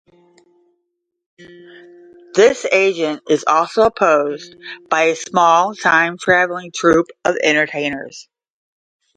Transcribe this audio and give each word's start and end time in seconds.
This 2.33 2.65
agent 2.71 3.21
is 3.29 3.43
also 3.47 3.83
opposed 3.83 4.55
by 4.89 5.03
a 5.03 5.15
small, 5.15 5.75
time-traveling 5.75 6.71
troupe 6.71 7.09
of 7.23 7.37
entertainers. 7.43 8.27